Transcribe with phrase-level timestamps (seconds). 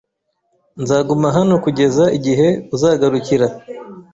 [0.81, 3.47] Nzaguma hano kugeza igihe uzagarukira.